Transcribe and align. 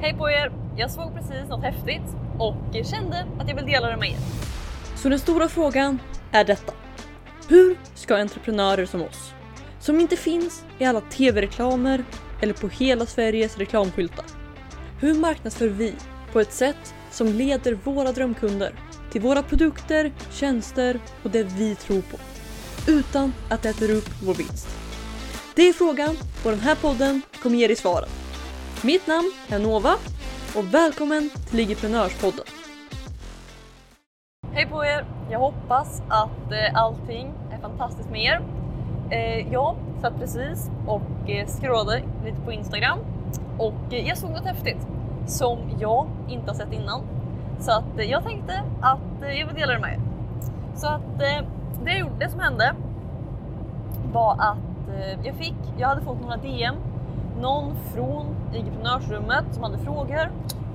Hej 0.00 0.14
på 0.14 0.30
er! 0.30 0.52
Jag 0.76 0.90
såg 0.90 1.14
precis 1.14 1.48
något 1.48 1.64
häftigt 1.64 2.16
och 2.38 2.86
kände 2.86 3.26
att 3.38 3.48
jag 3.48 3.56
vill 3.56 3.66
dela 3.66 3.90
det 3.90 3.96
med 3.96 4.08
er. 4.08 4.18
Så 4.96 5.08
den 5.08 5.18
stora 5.18 5.48
frågan 5.48 5.98
är 6.32 6.44
detta. 6.44 6.72
Hur 7.48 7.76
ska 7.94 8.16
entreprenörer 8.16 8.86
som 8.86 9.02
oss, 9.02 9.32
som 9.80 10.00
inte 10.00 10.16
finns 10.16 10.64
i 10.78 10.84
alla 10.84 11.00
tv-reklamer 11.00 12.04
eller 12.42 12.54
på 12.54 12.68
hela 12.68 13.06
Sveriges 13.06 13.58
reklamskyltar. 13.58 14.24
Hur 15.00 15.14
marknadsför 15.14 15.68
vi 15.68 15.94
på 16.32 16.40
ett 16.40 16.52
sätt 16.52 16.94
som 17.10 17.26
leder 17.26 17.78
våra 17.84 18.12
drömkunder 18.12 18.72
till 19.10 19.20
våra 19.20 19.42
produkter, 19.42 20.12
tjänster 20.30 21.00
och 21.22 21.30
det 21.30 21.42
vi 21.42 21.74
tror 21.74 22.02
på. 22.02 22.16
Utan 22.90 23.32
att 23.50 23.62
det 23.62 23.68
äter 23.68 23.90
upp 23.90 24.08
vår 24.22 24.34
vinst. 24.34 24.68
Det 25.54 25.68
är 25.68 25.72
frågan 25.72 26.16
och 26.44 26.50
den 26.50 26.60
här 26.60 26.74
podden 26.74 27.22
kommer 27.42 27.56
ge 27.56 27.66
dig 27.66 27.76
svaren. 27.76 28.08
Mitt 28.84 29.06
namn 29.06 29.32
är 29.48 29.58
Nova 29.58 29.92
och 30.56 30.74
välkommen 30.74 31.30
till 31.48 31.56
Ligiprenörspodden. 31.56 32.44
Hej 34.52 34.66
på 34.66 34.84
er! 34.84 35.04
Jag 35.30 35.38
hoppas 35.38 36.02
att 36.08 36.52
eh, 36.52 36.74
allting 36.82 37.32
är 37.52 37.58
fantastiskt 37.58 38.10
med 38.10 38.20
er. 38.20 38.40
Eh, 39.10 39.52
jag 39.52 39.76
satt 40.00 40.18
precis 40.18 40.70
och 40.86 41.30
eh, 41.30 41.46
scrollade 41.46 42.02
lite 42.24 42.40
på 42.40 42.52
Instagram 42.52 42.98
och 43.58 43.92
eh, 43.94 44.08
jag 44.08 44.18
såg 44.18 44.30
något 44.30 44.44
häftigt 44.44 44.86
som 45.26 45.58
jag 45.80 46.08
inte 46.28 46.50
har 46.50 46.54
sett 46.54 46.72
innan. 46.72 47.02
Så 47.60 47.70
att 47.72 48.08
jag 48.08 48.24
tänkte 48.24 48.62
att 48.80 49.20
jag 49.20 49.46
vill 49.46 49.56
dela 49.56 49.72
det 49.72 49.80
med 49.80 49.92
er. 49.92 50.00
Så 50.74 50.86
att 50.86 51.18
det, 51.18 51.44
jag 51.86 51.98
gjorde, 51.98 52.14
det 52.18 52.30
som 52.30 52.40
hände 52.40 52.74
var 54.12 54.32
att 54.32 54.58
jag 55.24 55.34
fick, 55.34 55.54
jag 55.78 55.88
hade 55.88 56.02
fått 56.02 56.20
några 56.20 56.36
DM, 56.36 56.74
någon 57.40 57.76
från 57.94 58.26
entreprenörsrummet 58.54 59.44
som 59.52 59.62
hade 59.62 59.78
frågor 59.78 60.30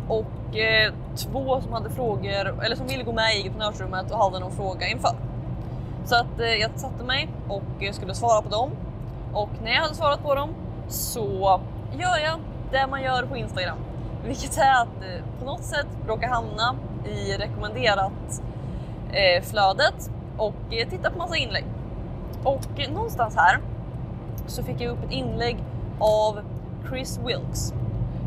och 0.07 0.57
eh, 0.57 0.93
två 1.15 1.61
som 1.61 1.73
hade 1.73 1.89
frågor, 1.89 2.63
eller 2.63 2.75
som 2.75 2.87
ville 2.87 3.03
gå 3.03 3.13
med 3.13 3.35
i 3.35 3.37
entreprenörsrummet 3.37 4.11
och 4.11 4.17
hade 4.17 4.39
någon 4.39 4.51
fråga 4.51 4.87
inför. 4.87 5.15
Så 6.05 6.15
att 6.15 6.39
eh, 6.39 6.47
jag 6.47 6.79
satte 6.79 7.03
mig 7.03 7.29
och 7.47 7.83
eh, 7.83 7.91
skulle 7.91 8.15
svara 8.15 8.41
på 8.41 8.49
dem 8.49 8.69
och 9.33 9.49
när 9.63 9.71
jag 9.71 9.81
hade 9.81 9.95
svarat 9.95 10.23
på 10.23 10.35
dem 10.35 10.49
så 10.87 11.61
gör 11.93 12.17
jag 12.25 12.39
det 12.71 12.87
man 12.87 13.03
gör 13.03 13.23
på 13.25 13.37
Instagram. 13.37 13.77
Vilket 14.25 14.57
är 14.57 14.81
att 14.81 15.03
eh, 15.03 15.39
på 15.39 15.45
något 15.45 15.63
sätt 15.63 15.87
råka 16.07 16.27
hamna 16.27 16.75
i 17.05 17.37
rekommenderat 17.37 18.41
eh, 19.11 19.43
flödet 19.43 20.11
och 20.37 20.73
eh, 20.73 20.89
titta 20.89 21.09
på 21.09 21.17
massa 21.17 21.37
inlägg. 21.37 21.65
Och 22.43 22.79
eh, 22.79 22.91
någonstans 22.91 23.35
här 23.35 23.59
så 24.47 24.63
fick 24.63 24.81
jag 24.81 24.91
upp 24.91 25.03
ett 25.03 25.11
inlägg 25.11 25.57
av 25.99 26.39
Chris 26.89 27.19
Wilkes. 27.25 27.73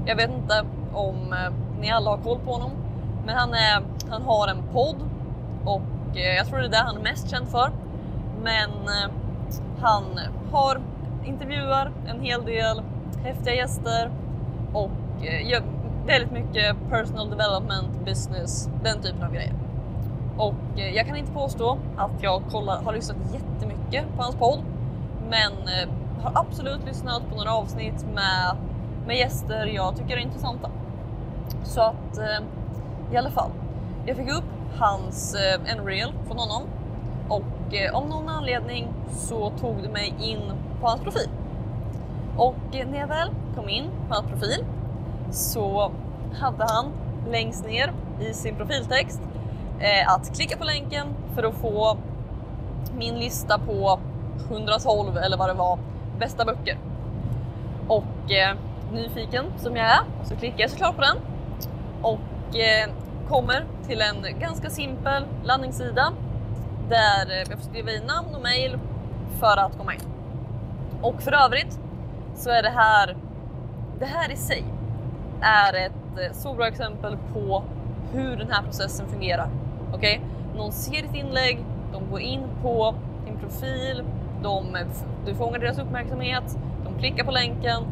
Jag 0.06 0.16
vet 0.16 0.30
inte 0.30 0.64
om 0.92 1.32
eh, 1.32 1.52
ni 1.80 1.90
alla 1.90 2.10
har 2.10 2.18
koll 2.18 2.38
på 2.38 2.52
honom, 2.52 2.70
men 3.26 3.36
han, 3.36 3.54
är, 3.54 3.82
han 4.10 4.22
har 4.22 4.48
en 4.48 4.62
podd 4.72 4.96
och 5.64 6.16
eh, 6.16 6.36
jag 6.36 6.46
tror 6.46 6.58
det 6.58 6.64
är 6.64 6.70
det 6.70 6.76
han 6.76 6.96
är 6.96 7.02
mest 7.02 7.30
känd 7.30 7.48
för. 7.48 7.70
Men 8.42 8.70
eh, 8.70 9.10
han 9.80 10.04
har 10.52 10.80
intervjuar 11.24 11.92
en 12.06 12.20
hel 12.20 12.44
del 12.44 12.82
häftiga 13.22 13.54
gäster 13.54 14.10
och 14.72 14.90
gör 15.22 15.62
väldigt 16.06 16.32
mycket 16.32 16.76
personal 16.90 17.30
development, 17.30 18.04
business, 18.04 18.68
den 18.82 19.02
typen 19.02 19.22
av 19.22 19.32
grejer. 19.32 19.54
Och 20.36 20.54
jag 20.74 21.06
kan 21.06 21.16
inte 21.16 21.32
påstå 21.32 21.78
att 21.96 22.22
jag 22.22 22.42
kollar, 22.50 22.82
har 22.82 22.92
lyssnat 22.92 23.16
jättemycket 23.32 24.04
på 24.16 24.22
hans 24.22 24.36
podd, 24.36 24.58
men 25.30 25.52
har 26.22 26.32
absolut 26.34 26.86
lyssnat 26.86 27.22
på 27.30 27.36
några 27.36 27.54
avsnitt 27.54 28.06
med, 28.14 28.56
med 29.06 29.16
gäster 29.16 29.66
jag 29.66 29.96
tycker 29.96 30.16
är 30.16 30.20
intressanta. 30.20 30.70
Så 31.62 31.80
att 31.80 32.18
eh, 32.18 32.44
i 33.12 33.16
alla 33.16 33.30
fall, 33.30 33.50
jag 34.06 34.16
fick 34.16 34.30
upp 34.30 34.44
hans 34.78 35.34
eh, 35.34 35.72
en 35.72 35.86
reel 35.86 36.12
från 36.26 36.38
honom 36.38 36.62
och 37.28 37.74
eh, 37.74 37.94
om 37.94 38.08
någon 38.08 38.28
anledning 38.28 38.89
så 39.11 39.50
tog 39.50 39.83
det 39.83 39.89
mig 39.89 40.14
in 40.20 40.52
på 40.80 40.86
hans 40.86 41.00
profil. 41.00 41.28
Och 42.36 42.77
eh, 42.77 42.89
när 42.89 42.98
jag 42.98 43.08
väl 43.08 43.30
kom 43.56 43.68
in 43.68 43.84
på 44.08 44.14
hans 44.14 44.27
profil 44.27 44.64
så 45.30 45.92
hade 46.40 46.66
han 46.68 46.86
längst 47.30 47.66
ner 47.66 47.92
i 48.20 48.34
sin 48.34 48.56
profiltext 48.56 49.20
eh, 49.80 50.14
att 50.14 50.36
klicka 50.36 50.56
på 50.56 50.64
länken 50.64 51.06
för 51.34 51.42
att 51.42 51.55
få 51.55 51.96
min 52.96 53.14
lista 53.14 53.58
på 53.58 53.98
112 54.50 55.16
eller 55.16 55.36
vad 55.36 55.48
det 55.48 55.55
var 55.55 55.78
bästa 56.19 56.45
böcker. 56.45 56.79
Och 57.89 58.33
eh, 58.33 58.57
nyfiken 58.92 59.45
som 59.57 59.77
jag 59.77 59.86
är 59.86 60.01
så 60.25 60.36
klickar 60.36 60.61
jag 60.61 60.70
såklart 60.70 60.97
på 60.97 61.02
den 61.02 61.17
och 62.02 62.57
eh, 62.57 62.91
kommer 63.29 63.64
till 63.86 64.01
en 64.01 64.41
ganska 64.41 64.70
simpel 64.70 65.27
landningssida 65.45 66.13
där 66.89 67.30
eh, 67.30 67.39
jag 67.51 67.58
får 67.58 67.70
skriva 67.70 67.91
i 67.91 68.01
namn 68.01 68.35
och 68.35 68.42
mail 68.42 68.79
för 69.41 69.57
att 69.57 69.79
komma 69.79 69.95
in. 69.95 70.01
Och 71.02 71.23
för 71.23 71.33
övrigt 71.33 71.79
så 72.35 72.51
är 72.51 72.63
det 72.63 72.70
här, 72.70 73.17
det 73.98 74.07
här 74.07 74.33
i 74.33 74.36
sig 74.36 74.64
är 75.41 75.86
ett 75.86 76.19
eh, 76.19 76.33
så 76.33 76.55
bra 76.55 76.67
exempel 76.67 77.19
på 77.33 77.64
hur 78.13 78.36
den 78.36 78.51
här 78.51 78.63
processen 78.63 79.08
fungerar. 79.08 79.48
Okej? 79.92 80.20
Okay? 80.23 80.57
Någon 80.57 80.73
ser 80.73 81.02
ditt 81.02 81.14
inlägg, 81.14 81.64
de 81.92 82.11
går 82.11 82.20
in 82.20 82.42
på 82.63 82.95
din 83.27 83.39
profil, 83.39 84.02
de, 84.44 84.78
du 85.27 85.34
fångar 85.34 85.58
deras 85.58 85.78
uppmärksamhet, 85.78 86.58
de 86.84 86.98
klickar 86.98 87.24
på 87.24 87.30
länken. 87.30 87.82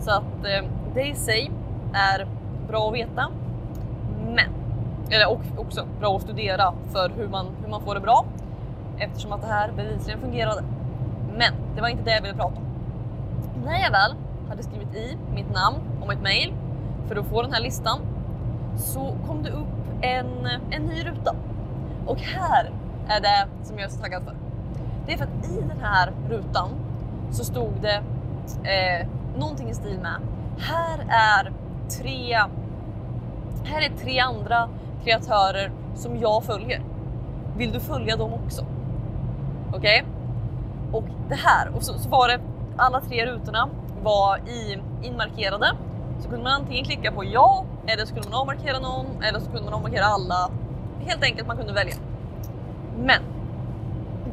Så 0.00 0.10
att 0.10 0.44
eh, 0.44 0.70
det 0.94 1.06
i 1.06 1.14
sig 1.14 1.50
är 1.92 2.26
bra 2.68 2.88
att 2.88 2.94
veta. 2.94 3.30
Men, 4.26 4.50
eller 5.10 5.30
och 5.30 5.40
också 5.56 5.86
bra 6.00 6.16
att 6.16 6.22
studera 6.22 6.74
för 6.92 7.10
hur 7.16 7.28
man, 7.28 7.46
hur 7.62 7.70
man 7.70 7.80
får 7.80 7.94
det 7.94 8.00
bra 8.00 8.24
eftersom 8.98 9.32
att 9.32 9.40
det 9.40 9.46
här 9.46 9.72
bevisligen 9.72 10.20
fungerade. 10.20 10.62
Men 11.36 11.52
det 11.74 11.80
var 11.80 11.88
inte 11.88 12.04
det 12.04 12.14
jag 12.14 12.22
ville 12.22 12.34
prata 12.34 12.56
om. 12.56 12.64
När 13.64 13.80
jag 13.80 13.90
väl 13.90 14.14
hade 14.48 14.62
skrivit 14.62 14.94
i 14.94 15.16
mitt 15.34 15.52
namn 15.54 15.76
och 16.00 16.08
mitt 16.08 16.22
mail 16.22 16.54
för 17.08 17.16
att 17.16 17.26
få 17.26 17.42
den 17.42 17.52
här 17.52 17.62
listan 17.62 17.98
så 18.76 19.16
kom 19.26 19.42
det 19.42 19.50
upp 19.50 20.02
en, 20.02 20.46
en 20.70 20.82
ny 20.82 21.04
ruta. 21.04 21.34
Och 22.06 22.18
här 22.18 22.70
är 23.08 23.20
det 23.20 23.48
som 23.62 23.78
jag 23.78 23.86
är 23.86 23.90
så 23.90 24.00
taggad 24.00 24.22
för. 24.24 24.43
Det 25.06 25.12
är 25.12 25.16
för 25.16 25.24
att 25.24 25.50
i 25.50 25.60
den 25.68 25.80
här 25.82 26.12
rutan 26.28 26.68
så 27.30 27.44
stod 27.44 27.72
det 27.80 28.02
eh, 28.70 29.06
någonting 29.36 29.70
i 29.70 29.74
stil 29.74 29.98
med 30.02 30.20
här 30.58 30.98
är 31.08 31.52
tre 31.98 32.36
här 33.64 33.82
är 33.82 33.96
tre 33.96 34.18
andra 34.18 34.68
kreatörer 35.04 35.72
som 35.94 36.16
jag 36.16 36.44
följer. 36.44 36.82
Vill 37.56 37.72
du 37.72 37.80
följa 37.80 38.16
dem 38.16 38.32
också? 38.32 38.66
Okej? 39.72 39.78
Okay? 39.78 40.12
Och 40.92 41.04
det 41.28 41.34
här, 41.34 41.76
och 41.76 41.82
så, 41.82 41.98
så 41.98 42.08
var 42.08 42.28
det 42.28 42.40
alla 42.76 43.00
tre 43.00 43.26
rutorna 43.26 43.68
var 44.02 44.38
i, 44.48 44.78
inmarkerade. 45.02 45.72
Så 46.20 46.28
kunde 46.28 46.44
man 46.44 46.52
antingen 46.52 46.84
klicka 46.84 47.12
på 47.12 47.24
ja 47.24 47.64
eller 47.86 48.04
så 48.04 48.14
kunde 48.14 48.28
man 48.30 48.40
avmarkera 48.40 48.78
någon 48.78 49.22
eller 49.22 49.40
så 49.40 49.46
kunde 49.46 49.64
man 49.64 49.74
avmarkera 49.74 50.04
alla. 50.04 50.50
Helt 51.06 51.22
enkelt 51.22 51.48
man 51.48 51.56
kunde 51.56 51.72
välja. 51.72 51.94
Men 52.98 53.22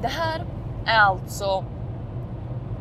det 0.02 0.08
här 0.08 0.42
är 0.86 1.00
alltså 1.00 1.64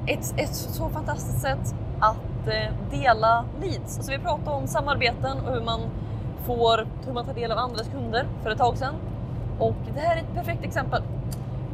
ett, 0.06 0.34
ett 0.36 0.54
så 0.54 0.88
fantastiskt 0.88 1.40
sätt 1.40 1.74
att 2.00 2.48
eh, 2.48 2.72
dela 2.90 3.44
leads. 3.60 3.96
Alltså 3.96 4.12
vi 4.12 4.18
pratar 4.18 4.52
om 4.52 4.66
samarbeten 4.66 5.40
och 5.46 5.54
hur 5.54 5.60
man 5.60 5.80
får, 6.46 6.86
hur 7.06 7.12
man 7.12 7.24
tar 7.24 7.34
del 7.34 7.52
av 7.52 7.58
andras 7.58 7.88
kunder 7.88 8.26
för 8.42 8.50
ett 8.50 8.58
tag 8.58 8.76
sedan. 8.76 8.94
Och 9.58 9.74
det 9.94 10.00
här 10.00 10.16
är 10.16 10.20
ett 10.20 10.34
perfekt 10.34 10.64
exempel. 10.64 11.02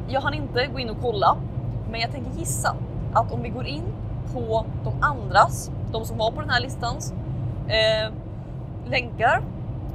Jag 0.09 0.21
hann 0.21 0.35
inte 0.35 0.67
gå 0.67 0.79
in 0.79 0.91
och 0.91 0.97
kolla, 1.03 1.37
men 1.91 2.01
jag 2.01 2.13
tänker 2.13 2.31
gissa 2.39 2.77
att 3.13 3.33
om 3.33 3.43
vi 3.43 3.49
går 3.49 3.67
in 3.67 3.85
på 4.33 4.67
de 4.85 4.93
andras, 5.01 5.71
de 5.93 6.05
som 6.05 6.19
var 6.19 6.31
på 6.31 6.41
den 6.41 6.51
här 6.51 6.61
listans 6.61 7.15
eh, 7.69 8.13
länkar 8.87 9.43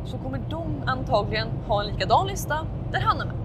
så 0.06 0.18
kommer 0.18 0.42
de 0.50 0.66
antagligen 0.86 1.48
ha 1.68 1.84
en 1.84 1.88
likadan 1.88 2.28
lista 2.28 2.66
där 2.92 3.00
han 3.00 3.22
är 3.22 3.26
med. 3.26 3.36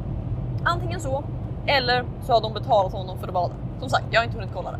Antingen 0.64 1.00
så, 1.00 1.24
eller 1.66 2.04
så 2.22 2.32
har 2.32 2.40
de 2.40 2.52
betalat 2.52 2.92
honom 2.92 3.18
för 3.18 3.28
att 3.28 3.34
vara 3.34 3.48
där. 3.48 3.56
Som 3.80 3.88
sagt, 3.88 4.04
jag 4.10 4.20
har 4.20 4.24
inte 4.24 4.38
hunnit 4.38 4.54
kolla 4.54 4.72
det. 4.72 4.78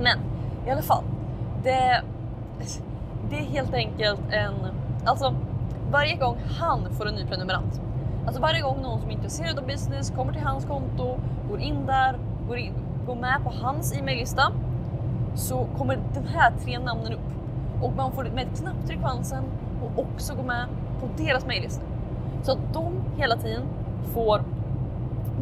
Men 0.00 0.18
i 0.66 0.70
alla 0.70 0.82
fall, 0.82 1.04
det, 1.62 2.02
det 3.30 3.36
är 3.36 3.44
helt 3.44 3.74
enkelt 3.74 4.20
en... 4.30 4.54
Alltså, 5.04 5.34
varje 5.90 6.16
gång 6.16 6.36
han 6.60 6.80
får 6.92 7.08
en 7.08 7.14
ny 7.14 7.24
prenumerant, 7.24 7.80
alltså 8.26 8.40
varje 8.42 8.60
gång 8.60 8.82
någon 8.82 9.00
som 9.00 9.10
är 9.10 9.14
intresserad 9.14 9.58
av 9.58 9.66
business 9.66 10.10
kommer 10.10 10.32
till 10.32 10.42
hans 10.42 10.64
konto, 10.64 11.18
går 11.50 11.60
in 11.60 11.86
där, 11.86 12.18
går, 12.48 12.58
in, 12.58 12.72
går 13.06 13.14
med 13.14 13.40
på 13.44 13.52
hans 13.62 13.98
e-maillista, 13.98 14.52
så 15.34 15.66
kommer 15.78 15.98
de 16.14 16.26
här 16.26 16.52
tre 16.64 16.78
namnen 16.78 17.12
upp 17.12 17.20
och 17.82 17.92
man 17.96 18.12
får 18.12 18.24
med 18.24 18.46
ett 18.46 18.60
knapptryck 18.60 19.00
chansen 19.02 19.44
och 19.84 20.02
också 20.02 20.34
gå 20.34 20.42
med 20.42 20.66
på 21.00 21.08
deras 21.22 21.46
mejllista. 21.46 21.82
Så 22.42 22.52
att 22.52 22.58
de 22.72 22.92
hela 23.16 23.36
tiden 23.36 23.62
får, 24.14 24.42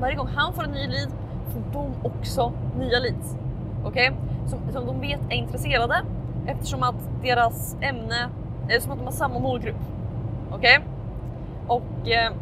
varje 0.01 0.15
gång 0.15 0.29
han 0.35 0.53
får 0.53 0.65
en 0.65 0.71
ny 0.71 0.87
lead, 0.87 1.09
får 1.53 1.63
de 1.73 1.95
också 2.03 2.53
nya 2.79 2.99
leads. 2.99 3.37
Okej? 3.85 4.11
Okay? 4.11 4.21
Som, 4.47 4.59
som 4.73 4.87
de 4.87 5.01
vet 5.01 5.21
är 5.31 5.35
intresserade 5.35 6.03
eftersom 6.47 6.83
att 6.83 7.09
deras 7.23 7.77
ämne 7.81 8.29
eh, 8.69 8.81
som 8.81 8.93
att 8.93 8.99
de 8.99 9.05
har 9.05 9.13
samma 9.13 9.39
målgrupp. 9.39 9.81
Okej? 10.53 10.85
Och 11.67 12.09
eh, 12.09 12.33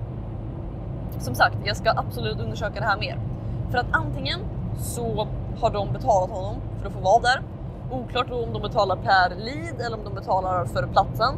som 1.19 1.35
sagt, 1.35 1.57
jag 1.65 1.77
ska 1.77 1.91
absolut 1.91 2.41
undersöka 2.41 2.81
det 2.81 2.87
här 2.87 2.99
mer. 2.99 3.19
För 3.71 3.79
att 3.79 3.87
antingen 3.91 4.41
så 4.79 5.29
har 5.61 5.71
de 5.71 5.93
betalat 5.93 6.31
honom 6.31 6.55
för 6.81 6.87
att 6.87 6.93
få 6.93 7.01
vara 7.01 7.21
där. 7.21 7.43
Oklart 7.91 8.27
då 8.29 8.45
om 8.45 8.53
de 8.53 8.63
betalar 8.63 8.97
per 8.97 9.37
lead 9.37 9.81
eller 9.87 9.99
om 9.99 10.05
de 10.05 10.15
betalar 10.15 10.65
för 10.65 10.87
platsen. 10.87 11.35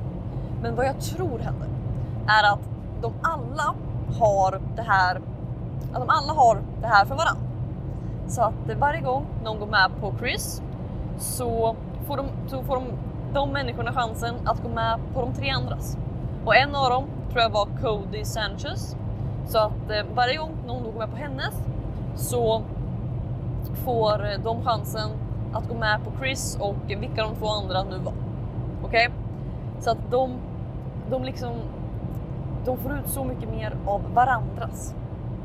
Men 0.63 0.77
vad 0.77 0.87
jag 0.87 1.01
tror 1.01 1.39
händer 1.39 1.69
är 2.27 2.53
att 2.53 2.61
de 3.03 3.13
alla 3.23 3.75
har 4.19 4.61
det 4.77 4.83
här, 4.83 5.21
att 5.93 6.01
de 6.01 6.09
alla 6.09 6.33
har 6.33 6.59
det 6.81 6.87
här 6.87 7.05
för 7.05 7.15
varandra. 7.15 7.43
Så 8.27 8.43
att 8.43 8.69
eh, 8.69 8.77
varje 8.77 9.01
gång 9.01 9.27
någon 9.45 9.59
går 9.59 9.67
med 9.67 9.91
på 10.01 10.15
Chris 10.19 10.63
så 11.19 11.77
får 12.07 12.17
de, 12.17 12.27
så 12.47 12.63
får 12.63 12.75
de, 12.75 12.85
de 13.35 13.51
människorna 13.51 13.93
chansen 13.93 14.35
att 14.45 14.63
gå 14.63 14.69
med 14.69 14.99
på 15.15 15.21
de 15.21 15.33
tre 15.33 15.51
andras. 15.51 15.99
Och 16.45 16.57
en 16.57 16.75
av 16.75 16.91
dem 16.91 17.05
tror 17.31 17.43
jag 17.43 17.51
var 17.51 17.69
Cody 17.83 18.25
Sanchez. 18.25 18.97
Så 19.47 19.59
att 19.59 19.91
eh, 19.91 20.15
varje 20.15 20.37
gång 20.37 20.57
någon 20.67 20.83
går 20.83 20.93
med 20.93 21.11
på 21.11 21.17
hennes 21.17 21.55
så 22.15 22.63
får 23.85 24.25
eh, 24.25 24.41
de 24.45 24.65
chansen 24.65 25.11
att 25.53 25.69
gå 25.69 25.75
med 25.75 26.05
på 26.05 26.13
Chris 26.21 26.59
och 26.61 26.77
vilka 26.87 27.23
de 27.23 27.35
två 27.35 27.49
andra 27.49 27.83
nu 27.83 27.99
var. 27.99 28.15
Okej? 28.85 29.09
Okay? 29.09 29.09
Så 29.81 29.91
att 29.91 30.11
de, 30.11 30.37
de 31.11 31.25
liksom, 31.25 31.53
de 32.65 32.77
får 32.77 32.93
ut 32.93 33.09
så 33.09 33.25
mycket 33.25 33.51
mer 33.51 33.77
av 33.87 34.03
varandras. 34.15 34.95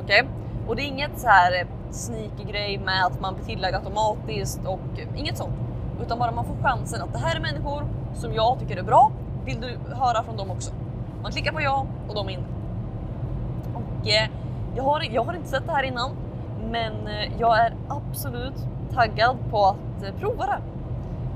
Okej? 0.09 0.21
Okay? 0.21 0.33
Och 0.67 0.75
det 0.75 0.81
är 0.81 0.85
inget 0.85 1.19
så 1.19 1.27
här 1.27 1.61
eh, 1.61 1.67
sneaky 1.91 2.43
grej 2.43 2.77
med 2.77 3.05
att 3.05 3.21
man 3.21 3.35
blir 3.35 3.45
tillagd 3.45 3.75
automatiskt 3.75 4.61
och 4.65 4.79
inget 5.15 5.37
sånt. 5.37 5.53
Utan 6.01 6.19
bara 6.19 6.31
man 6.31 6.45
får 6.45 6.55
chansen 6.63 7.01
att 7.01 7.13
det 7.13 7.19
här 7.19 7.35
är 7.35 7.39
människor 7.39 7.83
som 8.13 8.33
jag 8.33 8.59
tycker 8.59 8.77
är 8.77 8.83
bra. 8.83 9.11
Vill 9.45 9.61
du 9.61 9.95
höra 9.95 10.23
från 10.23 10.37
dem 10.37 10.51
också? 10.51 10.71
Man 11.21 11.31
klickar 11.31 11.51
på 11.51 11.61
ja 11.61 11.85
och 12.07 12.15
de 12.15 12.29
är 12.29 12.33
inne. 12.33 12.43
Och 13.73 14.07
eh, 14.07 14.29
jag, 14.75 14.83
har, 14.83 15.03
jag 15.11 15.23
har 15.23 15.33
inte 15.33 15.49
sett 15.49 15.65
det 15.65 15.71
här 15.71 15.83
innan, 15.83 16.11
men 16.71 17.07
eh, 17.07 17.39
jag 17.39 17.59
är 17.59 17.73
absolut 17.87 18.67
taggad 18.93 19.37
på 19.51 19.65
att 19.65 20.03
eh, 20.03 20.13
prova 20.19 20.45
det. 20.45 20.59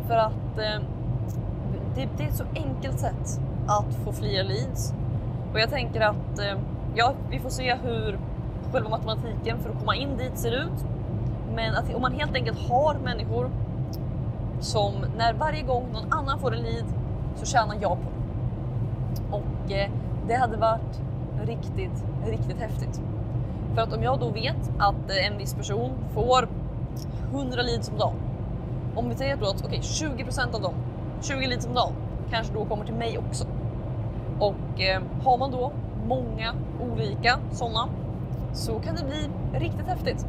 För 0.07 0.15
att 0.15 0.57
eh, 0.57 0.81
det, 1.95 2.07
det, 2.17 2.23
är 2.23 2.27
ett 2.27 2.35
så 2.35 2.45
enkelt 2.55 2.99
sätt 2.99 3.39
att 3.67 3.95
få 4.05 4.13
fler 4.13 4.43
leads. 4.43 4.93
Och 5.53 5.59
jag 5.59 5.69
tänker 5.69 6.01
att 6.01 6.39
eh, 6.39 6.57
ja, 6.95 7.13
vi 7.29 7.39
får 7.39 7.49
se 7.49 7.75
hur 7.83 8.19
själva 8.73 8.89
matematiken 8.89 9.59
för 9.59 9.69
att 9.69 9.79
komma 9.79 9.95
in 9.95 10.17
dit 10.17 10.37
ser 10.37 10.51
ut. 10.51 10.85
Men 11.55 11.75
att 11.75 11.95
om 11.95 12.01
man 12.01 12.13
helt 12.13 12.35
enkelt 12.35 12.69
har 12.69 12.95
människor 13.03 13.49
som 14.59 14.93
när 15.17 15.33
varje 15.33 15.61
gång 15.61 15.85
någon 15.93 16.13
annan 16.13 16.39
får 16.39 16.55
en 16.55 16.63
lead 16.63 16.85
så 17.35 17.45
tjänar 17.45 17.75
jag 17.81 17.91
på 17.91 18.03
det. 18.03 19.35
Och 19.35 19.71
eh, 19.71 19.91
det 20.27 20.33
hade 20.33 20.57
varit 20.57 21.01
riktigt, 21.45 22.05
riktigt 22.25 22.59
häftigt. 22.59 23.01
För 23.75 23.81
att 23.81 23.93
om 23.93 24.03
jag 24.03 24.19
då 24.19 24.29
vet 24.29 24.71
att 24.77 25.09
eh, 25.09 25.27
en 25.27 25.37
viss 25.37 25.53
person 25.53 25.91
får 26.13 26.49
100 27.31 27.61
leads 27.61 27.89
om 27.89 27.97
dagen. 27.97 28.15
Om 28.95 29.09
vi 29.09 29.15
säger 29.15 29.37
då 29.37 29.45
att 29.45 29.65
okay, 29.65 29.79
20% 29.79 30.55
av 30.55 30.61
dem, 30.61 30.73
20 31.21 31.47
leads 31.47 31.65
om 31.65 31.73
dagen, 31.73 31.93
kanske 32.31 32.53
då 32.53 32.65
kommer 32.65 32.85
till 32.85 32.95
mig 32.95 33.17
också. 33.17 33.45
Och 34.39 34.81
eh, 34.81 35.01
har 35.23 35.37
man 35.37 35.51
då 35.51 35.71
många 36.07 36.53
olika 36.91 37.39
sådana 37.51 37.87
så 38.53 38.79
kan 38.79 38.95
det 38.95 39.03
bli 39.03 39.29
riktigt 39.59 39.87
häftigt. 39.87 40.25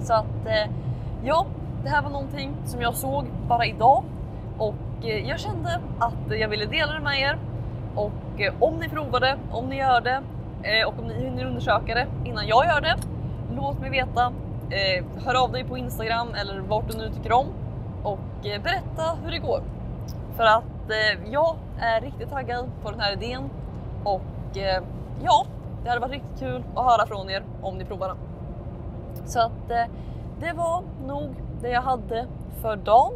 Så 0.00 0.14
att 0.14 0.46
eh, 0.46 0.70
ja, 1.24 1.46
det 1.82 1.88
här 1.88 2.02
var 2.02 2.10
någonting 2.10 2.56
som 2.64 2.80
jag 2.80 2.94
såg 2.94 3.24
bara 3.48 3.66
idag 3.66 4.04
och 4.58 4.74
eh, 5.02 5.28
jag 5.28 5.40
kände 5.40 5.80
att 5.98 6.38
jag 6.40 6.48
ville 6.48 6.66
dela 6.66 6.92
det 6.92 7.00
med 7.00 7.20
er. 7.20 7.38
Och 7.94 8.40
eh, 8.40 8.54
om 8.60 8.78
ni 8.78 8.88
provar 8.88 9.20
det, 9.20 9.36
om 9.50 9.68
ni 9.68 9.76
gör 9.76 10.00
det 10.00 10.22
och 10.86 10.98
om 10.98 11.04
ni 11.08 11.14
hinner 11.24 11.44
undersöka 11.44 11.94
det 11.94 12.06
innan 12.24 12.46
jag 12.46 12.66
gör 12.66 12.80
det, 12.80 12.96
låt 13.56 13.80
mig 13.80 13.90
veta. 13.90 14.32
Hör 15.24 15.44
av 15.44 15.52
dig 15.52 15.64
på 15.64 15.78
Instagram 15.78 16.28
eller 16.34 16.60
vart 16.60 16.90
du 16.90 16.98
nu 16.98 17.08
tycker 17.08 17.32
om 17.32 17.46
och 18.02 18.18
berätta 18.42 19.18
hur 19.24 19.30
det 19.30 19.38
går. 19.38 19.62
För 20.36 20.44
att 20.44 20.64
jag 21.30 21.56
är 21.80 22.00
riktigt 22.00 22.30
taggad 22.30 22.70
på 22.82 22.90
den 22.90 23.00
här 23.00 23.12
idén 23.12 23.50
och 24.04 24.22
ja, 25.24 25.46
det 25.84 25.88
hade 25.88 26.00
varit 26.00 26.12
riktigt 26.12 26.38
kul 26.38 26.64
att 26.74 26.84
höra 26.84 27.06
från 27.06 27.30
er 27.30 27.44
om 27.62 27.78
ni 27.78 27.84
provar 27.84 28.08
den. 28.08 28.16
Så 29.26 29.40
att 29.40 29.70
eh, 29.70 29.84
det 30.40 30.52
var 30.52 30.82
nog 31.06 31.34
det 31.62 31.70
jag 31.70 31.82
hade 31.82 32.26
för 32.62 32.76
dagen. 32.76 33.12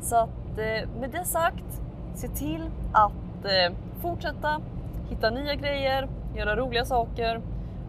Så 0.00 0.16
att 0.16 0.58
eh, 0.58 0.88
med 1.00 1.10
det 1.10 1.24
sagt, 1.24 1.80
se 2.14 2.28
till 2.28 2.70
att 2.92 3.44
eh, 3.44 3.76
fortsätta 4.02 4.60
hitta 5.08 5.30
nya 5.30 5.54
grejer, 5.54 6.08
göra 6.36 6.56
roliga 6.56 6.84
saker 6.84 7.42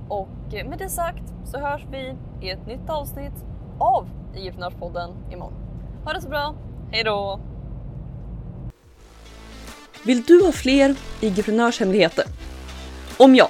och 0.10 0.54
eh, 0.54 0.68
med 0.68 0.80
det 0.80 0.90
sagt 0.90 1.34
så 1.46 1.60
hörs 1.60 1.82
vi 1.92 2.16
i 2.42 2.50
ett 2.50 2.68
nytt 2.68 2.90
avsnitt 2.90 3.46
av 3.80 4.10
IF-podden 4.36 5.12
imorgon. 5.32 5.54
Ha 6.06 6.14
det 6.14 6.22
så 6.22 6.30
bra, 6.30 6.56
hejdå! 6.92 7.40
Vill 10.06 10.24
du 10.24 10.46
ha 10.46 10.52
fler 10.52 10.96
IG-prenörshemligheter? 11.22 12.26
Om 13.18 13.36
ja, 13.36 13.50